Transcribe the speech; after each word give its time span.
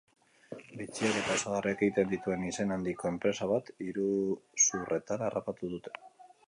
Bitxiak 0.77 1.19
eta 1.19 1.35
osagarriak 1.39 1.83
egiten 1.87 2.09
dituen 2.15 2.47
izen 2.47 2.73
handiko 2.77 3.13
enpresa 3.13 3.49
bat 3.55 3.73
iruzurretan 3.91 5.29
harrapatu 5.29 5.73
dute. 5.79 5.97